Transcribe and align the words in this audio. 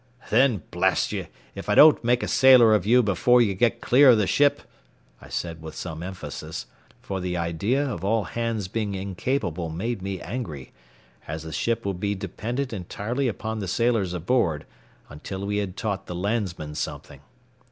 "Then, 0.31 0.63
blast 0.71 1.11
you, 1.11 1.27
if 1.53 1.69
I 1.69 1.75
don't 1.75 2.03
make 2.03 2.23
a 2.23 2.27
sailor 2.27 2.73
of 2.73 2.87
you 2.87 3.03
before 3.03 3.39
you 3.39 3.53
get 3.53 3.81
clear 3.81 4.09
of 4.09 4.17
the 4.17 4.25
ship," 4.25 4.63
I 5.21 5.29
said 5.29 5.61
with 5.61 5.75
some 5.75 6.01
emphasis; 6.01 6.65
for 7.03 7.21
the 7.21 7.37
idea 7.37 7.85
of 7.87 8.03
all 8.03 8.23
hands 8.23 8.67
being 8.67 8.95
incapable 8.95 9.69
made 9.69 10.01
me 10.01 10.19
angry, 10.19 10.73
as 11.27 11.43
the 11.43 11.53
ship 11.53 11.85
would 11.85 11.99
be 11.99 12.15
dependent 12.15 12.73
entirely 12.73 13.27
upon 13.27 13.59
the 13.59 13.67
sailors 13.67 14.11
aboard, 14.15 14.65
until 15.07 15.45
we 15.45 15.57
had 15.57 15.77
taught 15.77 16.07
the 16.07 16.15
landsmen 16.15 16.73
something. 16.73 17.21